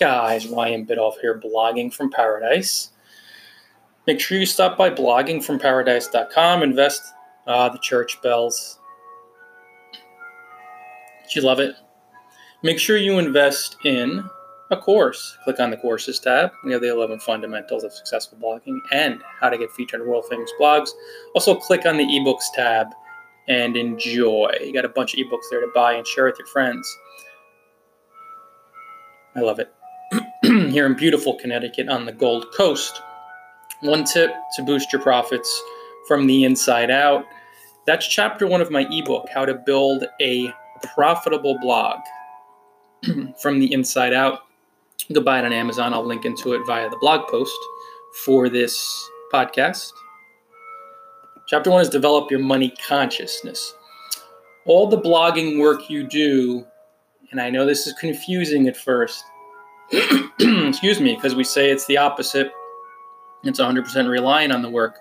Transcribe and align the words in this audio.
Guys, 0.00 0.46
Ryan 0.46 0.86
Biddulph 0.86 1.20
here, 1.20 1.38
blogging 1.38 1.92
from 1.92 2.10
paradise. 2.10 2.88
Make 4.06 4.18
sure 4.18 4.38
you 4.38 4.46
stop 4.46 4.78
by 4.78 4.88
bloggingfromparadise.com, 4.88 6.62
invest 6.62 7.02
uh, 7.46 7.68
the 7.68 7.78
church 7.80 8.20
bells. 8.22 8.78
You 11.34 11.42
love 11.42 11.60
it? 11.60 11.74
Make 12.62 12.78
sure 12.78 12.96
you 12.96 13.18
invest 13.18 13.76
in 13.84 14.24
a 14.70 14.76
course. 14.78 15.36
Click 15.44 15.60
on 15.60 15.70
the 15.70 15.76
courses 15.76 16.18
tab. 16.18 16.50
We 16.64 16.72
have 16.72 16.80
the 16.80 16.88
11 16.88 17.20
fundamentals 17.20 17.84
of 17.84 17.92
successful 17.92 18.38
blogging 18.38 18.78
and 18.92 19.20
how 19.38 19.50
to 19.50 19.58
get 19.58 19.70
featured 19.72 20.00
in 20.00 20.08
world 20.08 20.24
famous 20.30 20.50
blogs. 20.58 20.88
Also, 21.34 21.54
click 21.54 21.84
on 21.84 21.98
the 21.98 22.04
ebooks 22.04 22.44
tab 22.54 22.86
and 23.48 23.76
enjoy. 23.76 24.50
You 24.64 24.72
got 24.72 24.86
a 24.86 24.88
bunch 24.88 25.12
of 25.12 25.20
ebooks 25.20 25.44
there 25.50 25.60
to 25.60 25.70
buy 25.74 25.92
and 25.92 26.06
share 26.06 26.24
with 26.24 26.38
your 26.38 26.48
friends. 26.48 26.90
I 29.36 29.40
love 29.40 29.58
it. 29.58 29.70
Here 30.42 30.86
in 30.86 30.94
beautiful 30.94 31.34
Connecticut 31.34 31.90
on 31.90 32.06
the 32.06 32.12
Gold 32.12 32.46
Coast. 32.56 33.02
One 33.82 34.04
tip 34.04 34.32
to 34.56 34.62
boost 34.62 34.90
your 34.90 35.02
profits 35.02 35.62
from 36.08 36.26
the 36.26 36.44
inside 36.44 36.90
out. 36.90 37.26
That's 37.86 38.06
chapter 38.06 38.46
one 38.46 38.62
of 38.62 38.70
my 38.70 38.86
ebook, 38.90 39.28
How 39.28 39.44
to 39.44 39.52
Build 39.52 40.06
a 40.18 40.50
Profitable 40.94 41.58
Blog 41.60 41.98
from 43.38 43.60
the 43.60 43.70
Inside 43.70 44.14
Out. 44.14 44.40
Can 45.06 45.22
buy 45.22 45.40
it 45.40 45.44
on 45.44 45.52
Amazon. 45.52 45.92
I'll 45.92 46.06
link 46.06 46.24
into 46.24 46.54
it 46.54 46.62
via 46.66 46.88
the 46.88 46.96
blog 47.02 47.28
post 47.28 47.58
for 48.24 48.48
this 48.48 49.10
podcast. 49.30 49.92
Chapter 51.48 51.70
one 51.70 51.82
is 51.82 51.90
develop 51.90 52.30
your 52.30 52.40
money 52.40 52.72
consciousness. 52.88 53.74
All 54.64 54.86
the 54.86 55.00
blogging 55.00 55.60
work 55.60 55.90
you 55.90 56.02
do, 56.02 56.64
and 57.30 57.42
I 57.42 57.50
know 57.50 57.66
this 57.66 57.86
is 57.86 57.92
confusing 58.00 58.68
at 58.68 58.76
first, 58.76 59.22
excuse 60.38 61.00
me, 61.00 61.14
because 61.14 61.34
we 61.34 61.44
say 61.44 61.70
it's 61.70 61.86
the 61.86 61.96
opposite. 61.96 62.52
It's 63.42 63.58
100% 63.58 64.08
reliant 64.08 64.52
on 64.52 64.62
the 64.62 64.70
work. 64.70 64.98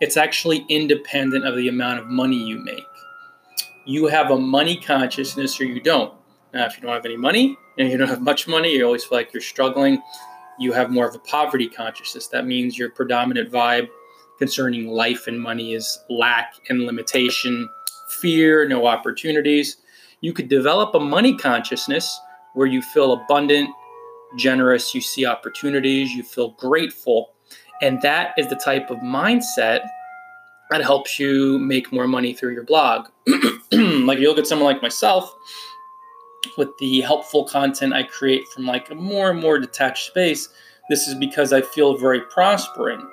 It's 0.00 0.16
actually 0.16 0.64
independent 0.68 1.46
of 1.46 1.56
the 1.56 1.68
amount 1.68 2.00
of 2.00 2.06
money 2.06 2.36
you 2.36 2.58
make. 2.58 2.84
You 3.86 4.06
have 4.06 4.30
a 4.30 4.38
money 4.38 4.76
consciousness 4.76 5.58
or 5.60 5.64
you 5.64 5.80
don't. 5.80 6.12
Now, 6.52 6.66
if 6.66 6.76
you 6.76 6.82
don't 6.82 6.92
have 6.92 7.04
any 7.04 7.16
money 7.16 7.56
and 7.78 7.90
you 7.90 7.96
don't 7.96 8.08
have 8.08 8.20
much 8.20 8.46
money, 8.46 8.76
you 8.76 8.84
always 8.84 9.04
feel 9.04 9.18
like 9.18 9.32
you're 9.32 9.40
struggling. 9.40 10.02
You 10.58 10.72
have 10.72 10.90
more 10.90 11.08
of 11.08 11.14
a 11.14 11.18
poverty 11.20 11.68
consciousness. 11.68 12.28
That 12.28 12.46
means 12.46 12.78
your 12.78 12.90
predominant 12.90 13.50
vibe 13.50 13.88
concerning 14.38 14.88
life 14.88 15.26
and 15.26 15.40
money 15.40 15.74
is 15.74 15.98
lack 16.08 16.54
and 16.68 16.82
limitation, 16.82 17.68
fear, 18.20 18.68
no 18.68 18.86
opportunities. 18.86 19.78
You 20.20 20.32
could 20.32 20.48
develop 20.48 20.94
a 20.94 21.00
money 21.00 21.36
consciousness 21.36 22.20
where 22.54 22.66
you 22.66 22.82
feel 22.82 23.12
abundant, 23.12 23.70
generous, 24.36 24.94
you 24.94 25.00
see 25.00 25.26
opportunities, 25.26 26.12
you 26.12 26.22
feel 26.22 26.50
grateful. 26.50 27.34
And 27.80 28.02
that 28.02 28.34
is 28.36 28.48
the 28.48 28.56
type 28.56 28.90
of 28.90 28.98
mindset 28.98 29.86
that 30.70 30.82
helps 30.82 31.18
you 31.18 31.58
make 31.58 31.92
more 31.92 32.06
money 32.06 32.34
through 32.34 32.52
your 32.52 32.64
blog. 32.64 33.08
like 33.72 34.18
you 34.18 34.28
look 34.28 34.38
at 34.38 34.46
someone 34.46 34.72
like 34.72 34.82
myself 34.82 35.34
with 36.56 36.68
the 36.78 37.00
helpful 37.00 37.44
content 37.44 37.94
I 37.94 38.02
create 38.02 38.46
from 38.48 38.66
like 38.66 38.90
a 38.90 38.94
more 38.94 39.30
and 39.30 39.40
more 39.40 39.58
detached 39.58 40.06
space, 40.08 40.48
this 40.90 41.06
is 41.06 41.14
because 41.14 41.52
I 41.52 41.62
feel 41.62 41.96
very 41.96 42.20
prospering 42.20 43.06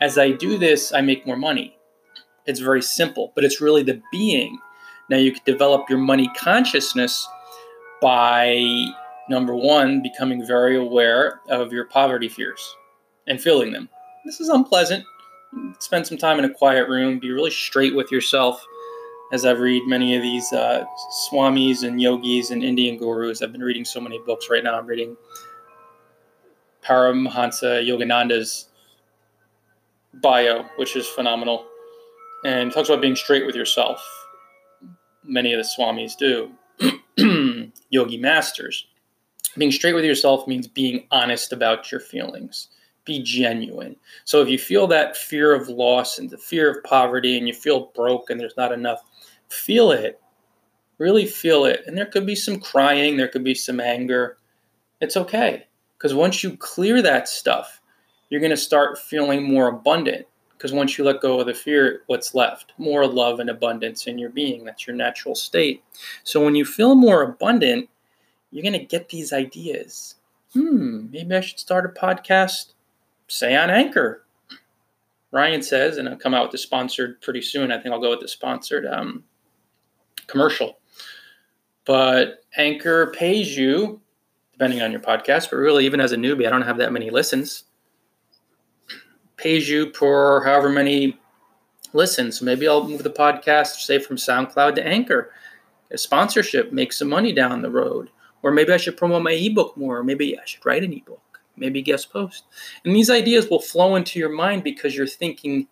as 0.00 0.18
I 0.18 0.32
do 0.32 0.58
this, 0.58 0.92
I 0.92 1.00
make 1.00 1.26
more 1.26 1.36
money. 1.36 1.76
It's 2.46 2.60
very 2.60 2.82
simple, 2.82 3.32
but 3.34 3.42
it's 3.42 3.60
really 3.60 3.82
the 3.82 4.02
being. 4.12 4.58
Now, 5.08 5.16
you 5.16 5.32
could 5.32 5.44
develop 5.44 5.88
your 5.88 5.98
money 5.98 6.30
consciousness 6.36 7.26
by 8.02 8.86
number 9.28 9.54
one, 9.54 10.02
becoming 10.02 10.46
very 10.46 10.76
aware 10.76 11.40
of 11.48 11.72
your 11.72 11.84
poverty 11.86 12.28
fears 12.28 12.76
and 13.26 13.40
feeling 13.40 13.72
them. 13.72 13.88
This 14.24 14.40
is 14.40 14.48
unpleasant. 14.48 15.04
Spend 15.78 16.06
some 16.06 16.18
time 16.18 16.38
in 16.38 16.44
a 16.44 16.52
quiet 16.52 16.88
room, 16.88 17.18
be 17.18 17.30
really 17.30 17.50
straight 17.50 17.94
with 17.94 18.10
yourself. 18.10 18.64
As 19.32 19.44
I've 19.44 19.60
read 19.60 19.86
many 19.86 20.16
of 20.16 20.22
these 20.22 20.52
uh, 20.52 20.84
swamis 21.28 21.82
and 21.82 22.00
yogis 22.00 22.50
and 22.50 22.62
Indian 22.62 22.96
gurus, 22.96 23.42
I've 23.42 23.52
been 23.52 23.62
reading 23.62 23.84
so 23.84 24.00
many 24.00 24.18
books 24.26 24.48
right 24.50 24.62
now. 24.62 24.78
I'm 24.78 24.86
reading 24.86 25.16
Paramahansa 26.84 27.86
Yogananda's 27.86 28.68
bio, 30.14 30.64
which 30.76 30.96
is 30.96 31.06
phenomenal, 31.06 31.66
and 32.44 32.72
talks 32.72 32.88
about 32.88 33.00
being 33.00 33.16
straight 33.16 33.46
with 33.46 33.56
yourself. 33.56 34.04
Many 35.24 35.52
of 35.54 35.58
the 35.58 35.68
swamis 35.68 36.16
do. 36.16 36.52
Yogi 37.90 38.18
masters. 38.18 38.86
Being 39.56 39.72
straight 39.72 39.94
with 39.94 40.04
yourself 40.04 40.46
means 40.46 40.66
being 40.66 41.06
honest 41.10 41.52
about 41.52 41.90
your 41.90 42.00
feelings. 42.00 42.68
Be 43.04 43.22
genuine. 43.22 43.96
So 44.24 44.40
if 44.40 44.48
you 44.48 44.58
feel 44.58 44.86
that 44.88 45.16
fear 45.16 45.54
of 45.54 45.68
loss 45.68 46.18
and 46.18 46.30
the 46.30 46.38
fear 46.38 46.70
of 46.70 46.82
poverty 46.84 47.36
and 47.36 47.46
you 47.46 47.54
feel 47.54 47.92
broke 47.94 48.30
and 48.30 48.40
there's 48.40 48.56
not 48.56 48.72
enough, 48.72 49.02
feel 49.48 49.92
it. 49.92 50.20
Really 50.98 51.26
feel 51.26 51.64
it. 51.64 51.82
And 51.86 51.96
there 51.96 52.06
could 52.06 52.26
be 52.26 52.36
some 52.36 52.58
crying, 52.58 53.16
there 53.16 53.28
could 53.28 53.44
be 53.44 53.54
some 53.54 53.80
anger. 53.80 54.38
It's 55.00 55.16
okay. 55.16 55.66
Because 55.98 56.14
once 56.14 56.42
you 56.42 56.56
clear 56.56 57.02
that 57.02 57.28
stuff, 57.28 57.80
you're 58.30 58.40
going 58.40 58.50
to 58.50 58.56
start 58.56 58.98
feeling 58.98 59.42
more 59.42 59.68
abundant 59.68 60.26
because 60.64 60.72
once 60.72 60.96
you 60.96 61.04
let 61.04 61.20
go 61.20 61.40
of 61.40 61.46
the 61.46 61.52
fear, 61.52 62.04
what's 62.06 62.34
left? 62.34 62.72
More 62.78 63.06
love 63.06 63.38
and 63.38 63.50
abundance 63.50 64.06
in 64.06 64.18
your 64.18 64.30
being. 64.30 64.64
That's 64.64 64.86
your 64.86 64.96
natural 64.96 65.34
state. 65.34 65.84
So 66.22 66.42
when 66.42 66.54
you 66.54 66.64
feel 66.64 66.94
more 66.94 67.22
abundant, 67.22 67.90
you're 68.54 68.62
going 68.62 68.78
to 68.78 68.86
get 68.86 69.08
these 69.08 69.32
ideas. 69.32 70.14
Hmm, 70.52 71.10
maybe 71.10 71.34
I 71.34 71.40
should 71.40 71.58
start 71.58 71.84
a 71.84 72.00
podcast, 72.00 72.72
say 73.28 73.56
on 73.56 73.70
Anchor. 73.70 74.24
Ryan 75.32 75.62
says, 75.62 75.98
and 75.98 76.08
I'll 76.08 76.16
come 76.16 76.32
out 76.32 76.44
with 76.44 76.52
the 76.52 76.58
sponsored 76.58 77.20
pretty 77.20 77.42
soon. 77.42 77.72
I 77.72 77.80
think 77.80 77.92
I'll 77.92 78.00
go 78.00 78.10
with 78.10 78.20
the 78.20 78.28
sponsored 78.28 78.86
um, 78.86 79.24
commercial. 80.28 80.78
But 81.84 82.44
Anchor 82.56 83.12
pays 83.18 83.56
you, 83.56 84.00
depending 84.52 84.80
on 84.80 84.92
your 84.92 85.00
podcast, 85.00 85.50
but 85.50 85.56
really, 85.56 85.84
even 85.84 86.00
as 86.00 86.12
a 86.12 86.16
newbie, 86.16 86.46
I 86.46 86.50
don't 86.50 86.62
have 86.62 86.78
that 86.78 86.92
many 86.92 87.10
listens 87.10 87.64
pays 89.36 89.68
you 89.68 89.86
per 89.90 90.42
however 90.44 90.68
many 90.68 91.18
listens. 91.92 92.42
Maybe 92.42 92.68
I'll 92.68 92.88
move 92.88 93.02
the 93.02 93.10
podcast, 93.10 93.84
say 93.84 93.98
from 93.98 94.16
SoundCloud 94.16 94.74
to 94.76 94.86
Anchor. 94.86 95.30
A 95.90 95.98
sponsorship, 95.98 96.72
make 96.72 96.92
some 96.92 97.08
money 97.08 97.32
down 97.32 97.62
the 97.62 97.70
road. 97.70 98.10
Or 98.44 98.52
maybe 98.52 98.72
I 98.72 98.76
should 98.76 98.96
promote 98.96 99.24
my 99.24 99.32
ebook 99.32 99.76
more. 99.76 99.98
Or 99.98 100.04
maybe 100.04 100.38
I 100.38 100.44
should 100.44 100.64
write 100.64 100.84
an 100.84 100.92
ebook. 100.92 101.40
Maybe 101.56 101.82
guest 101.82 102.12
post. 102.12 102.44
And 102.84 102.94
these 102.94 103.10
ideas 103.10 103.48
will 103.48 103.60
flow 103.60 103.96
into 103.96 104.20
your 104.20 104.28
mind 104.28 104.62
because 104.62 104.94
you're 104.96 105.06
thinking 105.08 105.66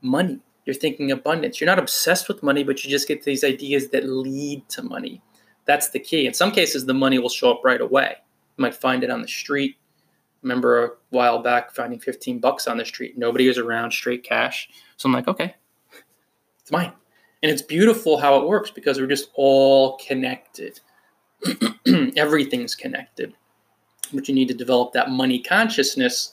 money. 0.00 0.40
You're 0.64 0.74
thinking 0.74 1.10
abundance. 1.10 1.60
You're 1.60 1.66
not 1.66 1.78
obsessed 1.78 2.28
with 2.28 2.42
money, 2.42 2.64
but 2.64 2.82
you 2.82 2.90
just 2.90 3.06
get 3.06 3.24
these 3.24 3.44
ideas 3.44 3.88
that 3.90 4.08
lead 4.08 4.66
to 4.70 4.82
money. 4.82 5.20
That's 5.66 5.90
the 5.90 6.00
key. 6.00 6.26
In 6.26 6.32
some 6.32 6.52
cases, 6.52 6.86
the 6.86 6.94
money 6.94 7.18
will 7.18 7.28
show 7.28 7.50
up 7.50 7.60
right 7.62 7.80
away. 7.80 8.16
You 8.56 8.62
might 8.62 8.74
find 8.74 9.04
it 9.04 9.10
on 9.10 9.20
the 9.20 9.28
street 9.28 9.76
remember 10.46 10.84
a 10.84 10.90
while 11.10 11.42
back 11.42 11.74
finding 11.74 11.98
15 11.98 12.38
bucks 12.38 12.68
on 12.68 12.76
the 12.76 12.84
street. 12.84 13.18
Nobody 13.18 13.48
was 13.48 13.58
around, 13.58 13.90
straight 13.90 14.22
cash. 14.22 14.68
So 14.96 15.08
I'm 15.08 15.12
like, 15.12 15.26
okay, 15.26 15.56
it's 16.60 16.70
mine. 16.70 16.92
And 17.42 17.50
it's 17.50 17.62
beautiful 17.62 18.18
how 18.18 18.40
it 18.40 18.48
works 18.48 18.70
because 18.70 18.98
we're 18.98 19.08
just 19.08 19.30
all 19.34 19.98
connected. 19.98 20.80
Everything's 22.16 22.74
connected. 22.74 23.34
But 24.12 24.28
you 24.28 24.34
need 24.34 24.48
to 24.48 24.54
develop 24.54 24.92
that 24.92 25.10
money 25.10 25.40
consciousness. 25.40 26.32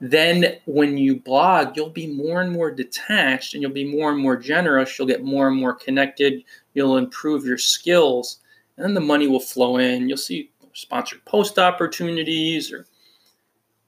Then, 0.00 0.56
when 0.66 0.98
you 0.98 1.16
blog, 1.16 1.76
you'll 1.76 1.90
be 1.90 2.08
more 2.08 2.40
and 2.40 2.52
more 2.52 2.70
detached 2.70 3.54
and 3.54 3.62
you'll 3.62 3.72
be 3.72 3.84
more 3.84 4.10
and 4.10 4.20
more 4.20 4.36
generous. 4.36 4.98
You'll 4.98 5.08
get 5.08 5.22
more 5.22 5.48
and 5.48 5.56
more 5.56 5.74
connected. 5.74 6.44
You'll 6.74 6.96
improve 6.96 7.44
your 7.44 7.58
skills. 7.58 8.38
And 8.76 8.84
then 8.84 8.94
the 8.94 9.00
money 9.00 9.28
will 9.28 9.40
flow 9.40 9.76
in. 9.76 10.08
You'll 10.08 10.18
see 10.18 10.50
sponsored 10.72 11.24
post 11.24 11.58
opportunities 11.58 12.72
or 12.72 12.86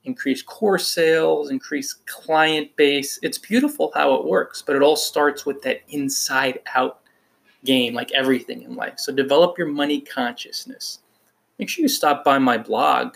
increase 0.05 0.43
course 0.43 0.87
sales, 0.87 1.51
increase 1.51 1.95
client 2.07 2.75
base. 2.77 3.19
It's 3.23 3.39
beautiful 3.39 3.91
how 3.95 4.15
it 4.15 4.25
works, 4.25 4.63
but 4.63 4.77
it 4.77 4.83
all 4.83 4.97
starts 4.97 5.47
with 5.47 5.63
that 5.63 5.81
inside 5.89 6.61
out 6.75 7.01
game, 7.65 7.95
like 7.95 8.13
everything 8.13 8.63
in 8.63 8.77
life. 8.77 8.95
So 8.99 9.13
develop 9.13 9.59
your 9.59 9.69
money 9.69 10.01
consciousness. 10.01 11.01
Make 11.59 11.69
sure 11.69 11.83
you 11.83 11.89
stop 11.89 12.25
by 12.25 12.39
my 12.39 12.59
blog. 12.59 13.15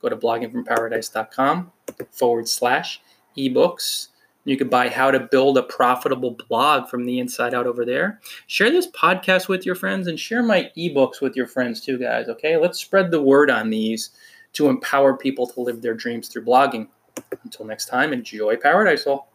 Go 0.00 0.08
to 0.08 0.16
bloggingfromparadise.com 0.16 1.72
forward 2.10 2.48
slash 2.48 3.00
ebooks. 3.36 4.08
You 4.44 4.56
could 4.56 4.70
buy 4.70 4.88
How 4.88 5.10
to 5.10 5.18
Build 5.18 5.58
a 5.58 5.62
Profitable 5.64 6.38
Blog 6.48 6.88
from 6.88 7.04
the 7.04 7.18
inside 7.18 7.52
out 7.52 7.66
over 7.66 7.84
there. 7.84 8.20
Share 8.46 8.70
this 8.70 8.86
podcast 8.86 9.48
with 9.48 9.66
your 9.66 9.74
friends 9.74 10.06
and 10.06 10.20
share 10.20 10.42
my 10.42 10.70
ebooks 10.76 11.20
with 11.20 11.34
your 11.34 11.48
friends 11.48 11.80
too, 11.80 11.98
guys. 11.98 12.28
Okay, 12.28 12.56
let's 12.56 12.78
spread 12.78 13.10
the 13.10 13.20
word 13.20 13.50
on 13.50 13.70
these 13.70 14.10
to 14.52 14.68
empower 14.68 15.16
people 15.16 15.48
to 15.48 15.60
live 15.60 15.82
their 15.82 15.94
dreams 15.94 16.28
through 16.28 16.44
blogging. 16.44 16.86
Until 17.42 17.66
next 17.66 17.86
time, 17.86 18.12
enjoy 18.12 18.56
Paradise 18.56 19.06
All. 19.06 19.32